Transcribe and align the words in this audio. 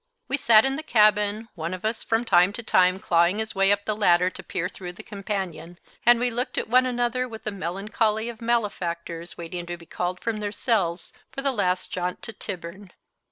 We 0.27 0.35
sat 0.35 0.65
in 0.65 0.77
the 0.77 0.81
cabin, 0.81 1.49
one 1.53 1.75
of 1.75 1.85
us 1.85 2.03
from 2.03 2.25
time 2.25 2.53
to 2.53 2.63
time 2.63 2.97
clawing 2.97 3.37
his 3.37 3.53
way 3.53 3.71
up 3.71 3.85
the 3.85 3.95
ladder 3.95 4.31
to 4.31 4.41
peer 4.41 4.67
through 4.67 4.93
the 4.93 5.03
companion, 5.03 5.77
and 6.07 6.19
we 6.19 6.31
looked 6.31 6.57
at 6.57 6.67
one 6.67 6.87
another 6.87 7.27
with 7.27 7.43
the 7.43 7.51
melancholy 7.51 8.27
of 8.27 8.41
malefactors 8.41 9.37
waiting 9.37 9.67
to 9.67 9.77
be 9.77 9.85
called 9.85 10.19
from 10.19 10.39
their 10.39 10.51
cells 10.51 11.13
for 11.31 11.43
the 11.43 11.51
last 11.51 11.91
jaunt 11.91 12.23
to 12.23 12.33
Tyburn. 12.33 12.93